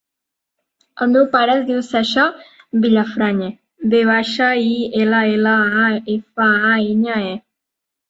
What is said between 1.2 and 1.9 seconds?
pare es diu